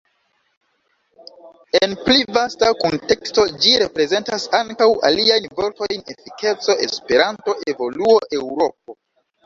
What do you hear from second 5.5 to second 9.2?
vortojn: Efikeco, Esperanto, Evoluo, Eŭropo.